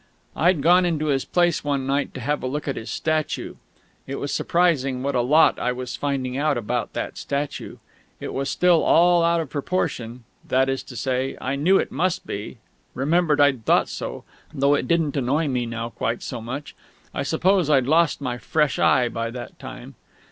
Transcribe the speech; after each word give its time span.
I'd 0.35 0.63
gone 0.63 0.83
into 0.83 1.09
his 1.13 1.25
place 1.25 1.63
one 1.63 1.85
night 1.85 2.15
to 2.15 2.21
have 2.21 2.41
a 2.41 2.47
look 2.47 2.67
at 2.67 2.75
his 2.75 2.89
statue. 2.89 3.53
It 4.07 4.15
was 4.15 4.33
surprising 4.33 5.03
what 5.03 5.13
a 5.13 5.21
lot 5.21 5.59
I 5.59 5.71
was 5.73 5.95
finding 5.95 6.35
out 6.35 6.57
about 6.57 6.93
that 6.93 7.19
statue. 7.19 7.77
It 8.19 8.33
was 8.33 8.49
still 8.49 8.81
all 8.83 9.23
out 9.23 9.39
of 9.39 9.51
proportion 9.51 10.23
(that 10.47 10.69
is 10.69 10.81
to 10.85 10.95
say, 10.95 11.37
I 11.39 11.55
knew 11.55 11.77
it 11.77 11.91
must 11.91 12.25
be 12.25 12.57
remembered 12.95 13.39
I'd 13.39 13.63
thought 13.63 13.89
so 13.89 14.23
though 14.51 14.73
it 14.73 14.87
didn't 14.87 15.17
annoy 15.17 15.47
me 15.47 15.67
now 15.67 15.89
quite 15.89 16.23
so 16.23 16.41
much. 16.41 16.75
I 17.13 17.21
suppose 17.21 17.69
I'd 17.69 17.85
lost 17.85 18.21
my 18.21 18.39
fresh 18.39 18.79
eye 18.79 19.07
by 19.07 19.29
that 19.29 19.59
time). 19.59 19.93